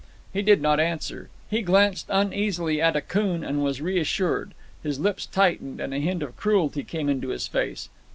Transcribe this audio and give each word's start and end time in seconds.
He 0.33 0.41
did 0.41 0.63
not 0.63 0.79
answer. 0.79 1.29
He 1.47 1.61
glanced 1.61 2.07
uneasily 2.09 2.81
at 2.81 2.95
Akoon, 2.95 3.43
and 3.43 3.63
was 3.63 3.81
reassured. 3.83 4.55
His 4.81 4.99
lips 4.99 5.27
tightened, 5.27 5.79
and 5.79 5.93
a 5.93 5.99
hint 5.99 6.23
of 6.23 6.35
cruelty 6.35 6.83
came 6.83 7.07
into 7.07 7.27
his 7.27 7.45
face. 7.47 7.87